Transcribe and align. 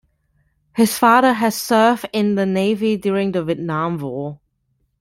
His 0.73 0.97
father 0.97 1.31
had 1.33 1.53
served 1.53 2.09
in 2.11 2.33
the 2.33 2.47
Navy 2.47 2.97
during 2.97 3.33
the 3.33 3.43
Vietnam 3.43 3.99
War. 3.99 4.39